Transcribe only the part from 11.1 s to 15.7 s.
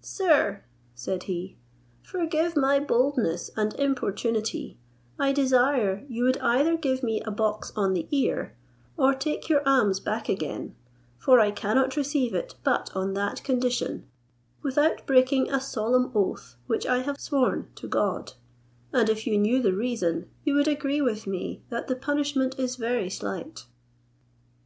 for I cannot receive it but on that condition, without breaking a